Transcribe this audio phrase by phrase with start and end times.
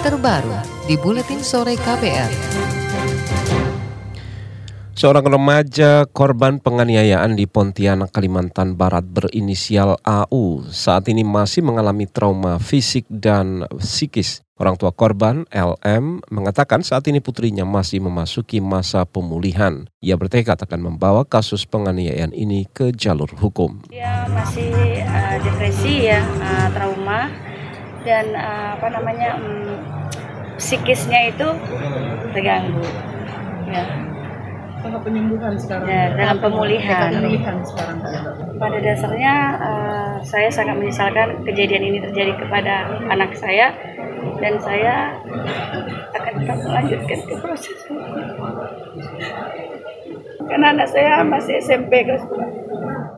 [0.00, 0.56] terbaru
[0.88, 2.32] di Buletin Sore KPR.
[4.96, 12.56] Seorang remaja korban penganiayaan di Pontianak, Kalimantan Barat berinisial AU saat ini masih mengalami trauma
[12.56, 14.40] fisik dan psikis.
[14.60, 19.88] Orang tua korban, LM, mengatakan saat ini putrinya masih memasuki masa pemulihan.
[20.04, 23.80] Ia bertekad akan membawa kasus penganiayaan ini ke jalur hukum.
[23.88, 27.49] Dia masih uh, depresi ya, uh, trauma
[28.06, 29.76] dan uh, apa namanya um,
[30.56, 31.48] psikisnya itu
[32.32, 32.84] terganggu.
[33.70, 34.10] Ya
[34.80, 37.12] tahap penyembuhan sekarang ya, dalam pemulihan.
[37.12, 37.98] pemulihan sekarang
[38.56, 43.76] pada dasarnya uh, saya sangat menyesalkan kejadian ini terjadi kepada anak saya
[44.40, 45.16] dan saya
[46.16, 47.78] akan tetap melanjutkan ke proses
[50.50, 52.26] karena anak saya masih SMP kelas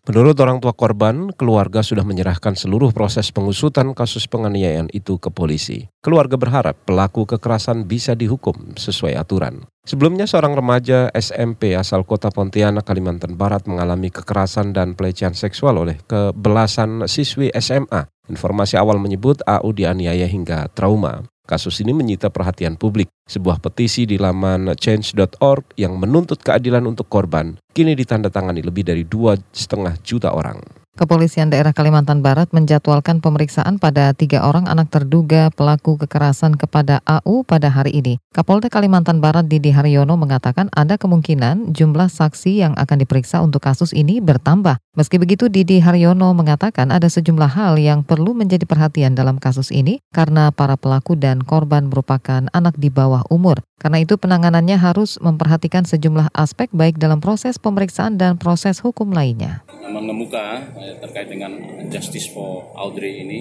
[0.03, 5.87] Menurut orang tua korban, keluarga sudah menyerahkan seluruh proses pengusutan kasus penganiayaan itu ke polisi.
[6.03, 9.63] Keluarga berharap pelaku kekerasan bisa dihukum sesuai aturan.
[9.87, 16.03] Sebelumnya seorang remaja SMP asal kota Pontianak, Kalimantan Barat mengalami kekerasan dan pelecehan seksual oleh
[16.11, 18.11] kebelasan siswi SMA.
[18.27, 21.23] Informasi awal menyebut AU dianiaya hingga trauma.
[21.43, 23.11] Kasus ini menyita perhatian publik.
[23.27, 29.35] Sebuah petisi di laman change.org yang menuntut keadilan untuk korban kini ditandatangani lebih dari dua
[29.51, 30.82] setengah juta orang.
[30.93, 37.49] Kepolisian daerah Kalimantan Barat menjadwalkan pemeriksaan pada tiga orang anak terduga pelaku kekerasan kepada AU
[37.49, 38.21] pada hari ini.
[38.37, 43.97] Kapolda Kalimantan Barat Didi Haryono mengatakan ada kemungkinan jumlah saksi yang akan diperiksa untuk kasus
[43.97, 44.77] ini bertambah.
[44.93, 49.97] Meski begitu, Didi Haryono mengatakan ada sejumlah hal yang perlu menjadi perhatian dalam kasus ini
[50.13, 53.65] karena para pelaku dan korban merupakan anak di bawah umur.
[53.81, 59.65] Karena itu penanganannya harus memperhatikan sejumlah aspek baik dalam proses pemeriksaan dan proses hukum lainnya.
[59.93, 61.55] Mengemuka eh, terkait dengan
[61.87, 63.41] Justice for Audrey ini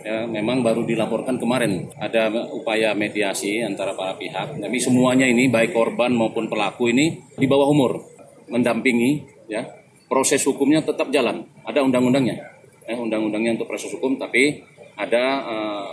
[0.00, 1.90] ya memang baru dilaporkan kemarin.
[1.98, 4.56] Ada upaya mediasi antara para pihak.
[4.56, 8.00] Tapi semuanya ini baik korban maupun pelaku ini di bawah umur
[8.48, 9.66] mendampingi ya.
[10.10, 11.46] Proses hukumnya tetap jalan.
[11.62, 12.42] Ada undang-undangnya.
[12.90, 14.58] Ya, undang-undangnya untuk proses hukum tapi
[14.98, 15.86] ada uh,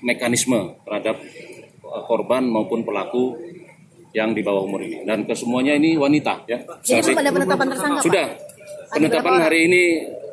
[0.00, 1.20] mekanisme terhadap
[1.84, 3.36] uh, korban maupun pelaku
[4.16, 5.04] yang di bawah umur ini.
[5.04, 6.58] Dan kesemuanya ini wanita ya.
[6.80, 8.26] Jadi penetapan tersangka Sudah.
[8.88, 9.82] Penetapan hari ini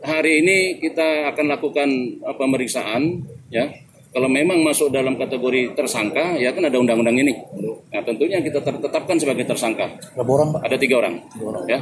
[0.05, 1.89] hari ini kita akan lakukan
[2.21, 3.67] uh, pemeriksaan ya.
[4.16, 7.35] Kalau memang masuk dalam kategori tersangka, ya kan ada undang-undang ini.
[7.95, 9.88] Nah tentunya kita tetapkan sebagai tersangka.
[10.19, 10.61] Berapa orang, Pak?
[10.67, 11.16] Ada tiga orang.
[11.31, 11.63] Tiga orang.
[11.63, 11.79] Ya.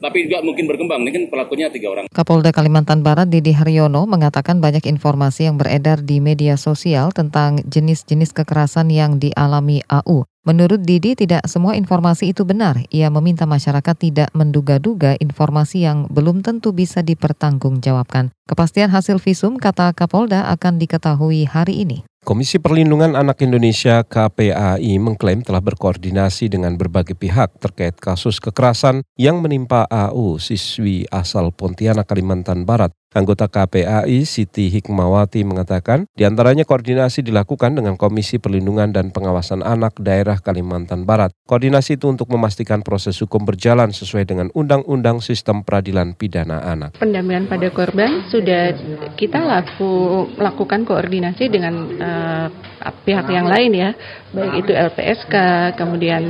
[0.00, 1.04] Tapi juga mungkin berkembang.
[1.04, 2.08] Ini kan pelakunya tiga orang.
[2.08, 8.32] Kapolda Kalimantan Barat Didi Haryono mengatakan banyak informasi yang beredar di media sosial tentang jenis-jenis
[8.32, 10.24] kekerasan yang dialami AU.
[10.48, 12.80] Menurut Didi, tidak semua informasi itu benar.
[12.88, 18.32] Ia meminta masyarakat tidak menduga-duga informasi yang belum tentu bisa dipertanggungjawabkan.
[18.48, 22.09] Kepastian hasil visum, kata Kapolda, akan diketahui hari ini.
[22.20, 29.40] Komisi Perlindungan Anak Indonesia KPAI mengklaim telah berkoordinasi dengan berbagai pihak terkait kasus kekerasan yang
[29.40, 32.92] menimpa AU siswi asal Pontianak, Kalimantan Barat.
[33.10, 39.98] Anggota KPAI Siti Hikmawati mengatakan, di antaranya koordinasi dilakukan dengan Komisi Perlindungan dan Pengawasan Anak
[39.98, 41.34] Daerah Kalimantan Barat.
[41.50, 47.02] Koordinasi itu untuk memastikan proses hukum berjalan sesuai dengan Undang-Undang Sistem Peradilan Pidana Anak.
[47.02, 48.78] Pendampingan pada korban sudah
[49.18, 52.46] kita laku, lakukan koordinasi dengan uh,
[53.02, 53.90] pihak yang lain ya,
[54.30, 55.34] baik itu LPSK,
[55.74, 56.22] kemudian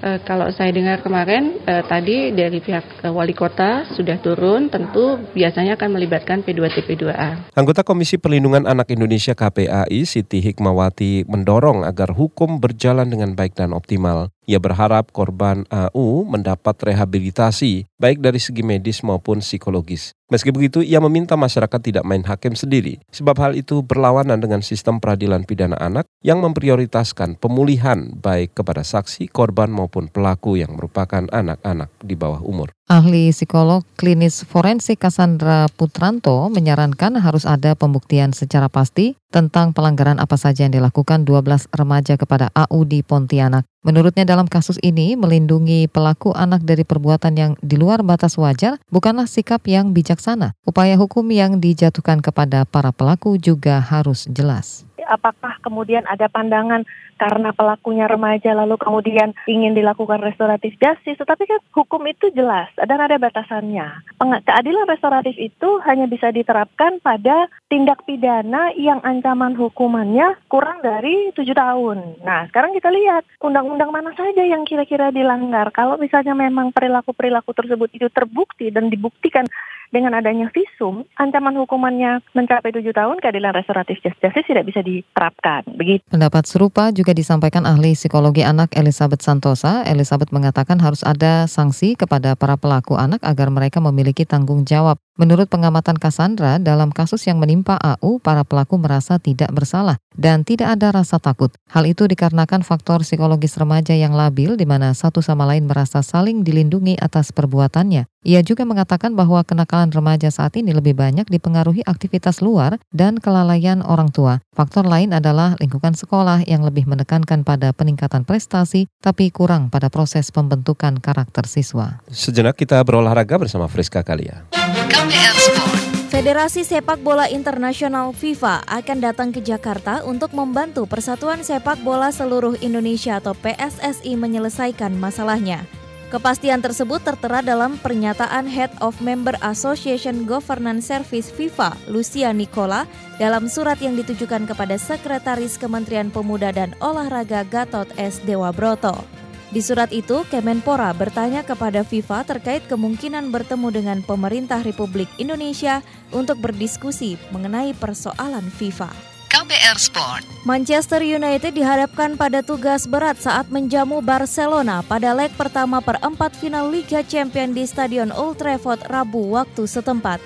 [0.00, 5.20] Uh, kalau saya dengar kemarin uh, tadi dari pihak uh, wali kota sudah turun, tentu
[5.36, 7.52] biasanya akan melibatkan P2T P2A.
[7.52, 13.76] Anggota Komisi Perlindungan Anak Indonesia KPAI Siti Hikmawati mendorong agar hukum berjalan dengan baik dan
[13.76, 14.32] optimal.
[14.48, 20.16] Ia berharap korban AU mendapat rehabilitasi baik dari segi medis maupun psikologis.
[20.30, 25.02] Meski begitu, ia meminta masyarakat tidak main hakim sendiri, sebab hal itu berlawanan dengan sistem
[25.02, 31.90] peradilan pidana anak yang memprioritaskan pemulihan baik kepada saksi, korban maupun pelaku yang merupakan anak-anak
[32.00, 32.70] di bawah umur.
[32.90, 40.34] Ahli psikolog klinis forensik Cassandra Putranto menyarankan harus ada pembuktian secara pasti tentang pelanggaran apa
[40.34, 43.62] saja yang dilakukan 12 remaja kepada AU di Pontianak.
[43.86, 49.30] Menurutnya dalam kasus ini melindungi pelaku anak dari perbuatan yang di luar batas wajar bukanlah
[49.30, 50.58] sikap yang bijaksana.
[50.66, 56.86] Upaya hukum yang dijatuhkan kepada para pelaku juga harus jelas apakah kemudian ada pandangan
[57.20, 62.96] karena pelakunya remaja lalu kemudian ingin dilakukan restoratif justice, tetapi kan hukum itu jelas dan
[62.96, 64.00] ada batasannya.
[64.16, 71.52] Keadilan restoratif itu hanya bisa diterapkan pada tindak pidana yang ancaman hukumannya kurang dari tujuh
[71.52, 72.24] tahun.
[72.24, 75.68] Nah, sekarang kita lihat undang-undang mana saja yang kira-kira dilanggar.
[75.76, 79.44] Kalau misalnya memang perilaku-perilaku tersebut itu terbukti dan dibuktikan
[79.90, 85.66] dengan adanya visum, ancaman hukumannya mencapai tujuh tahun, keadilan restoratif justice tidak bisa diterapkan.
[85.74, 86.06] Begitu.
[86.06, 89.86] Pendapat serupa juga disampaikan ahli psikologi anak Elizabeth Santosa.
[89.86, 94.98] Elizabeth mengatakan harus ada sanksi kepada para pelaku anak agar mereka memiliki tanggung jawab.
[95.20, 100.78] Menurut pengamatan Cassandra, dalam kasus yang menimpa AU, para pelaku merasa tidak bersalah dan tidak
[100.78, 101.54] ada rasa takut.
[101.70, 106.42] Hal itu dikarenakan faktor psikologis remaja yang labil di mana satu sama lain merasa saling
[106.42, 108.10] dilindungi atas perbuatannya.
[108.20, 113.80] Ia juga mengatakan bahwa kenakalan remaja saat ini lebih banyak dipengaruhi aktivitas luar dan kelalaian
[113.80, 114.44] orang tua.
[114.52, 120.28] Faktor lain adalah lingkungan sekolah yang lebih menekankan pada peningkatan prestasi tapi kurang pada proses
[120.28, 122.04] pembentukan karakter siswa.
[122.12, 124.44] Sejenak kita berolahraga bersama Friska Kalia.
[124.90, 125.69] KPR Sport.
[126.10, 132.58] Federasi Sepak Bola Internasional FIFA akan datang ke Jakarta untuk membantu Persatuan Sepak Bola Seluruh
[132.58, 135.70] Indonesia atau PSSI menyelesaikan masalahnya.
[136.10, 142.90] Kepastian tersebut tertera dalam pernyataan Head of Member Association Governance Service FIFA, Lucia Nicola,
[143.22, 148.18] dalam surat yang ditujukan kepada Sekretaris Kementerian Pemuda dan Olahraga Gatot S.
[148.26, 149.19] Dewa Broto.
[149.50, 155.82] Di surat itu, Kemenpora bertanya kepada FIFA terkait kemungkinan bertemu dengan pemerintah Republik Indonesia
[156.14, 158.94] untuk berdiskusi mengenai persoalan FIFA.
[159.30, 160.22] KBR Sport.
[160.46, 167.02] Manchester United dihadapkan pada tugas berat saat menjamu Barcelona pada leg pertama perempat final Liga
[167.02, 170.22] Champions di Stadion Old Trafford Rabu waktu setempat.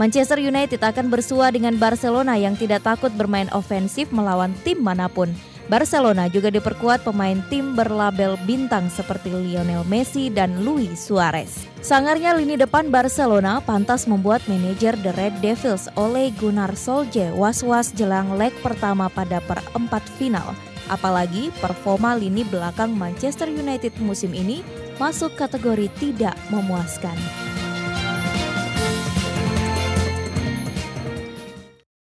[0.00, 5.28] Manchester United akan bersua dengan Barcelona yang tidak takut bermain ofensif melawan tim mana pun.
[5.72, 11.64] Barcelona juga diperkuat pemain tim berlabel bintang seperti Lionel Messi dan Luis Suarez.
[11.80, 18.36] Sangarnya lini depan Barcelona pantas membuat manajer The Red Devils Ole Gunnar Solskjaer was-was jelang
[18.36, 20.52] leg pertama pada perempat final.
[20.92, 24.60] Apalagi performa lini belakang Manchester United musim ini
[25.00, 27.16] masuk kategori tidak memuaskan.